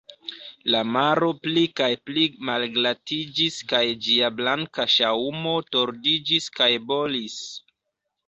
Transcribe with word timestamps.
La 0.75 0.79
maro 0.93 1.27
pli 1.41 1.61
kaj 1.79 1.89
pli 2.09 2.21
malglatiĝis 2.49 3.59
kaj 3.73 3.83
ĝia 4.07 4.31
blanka 4.39 4.87
ŝaŭmo 4.95 5.53
tordiĝis 5.77 6.51
kaj 6.61 6.71
bolis. 6.93 7.37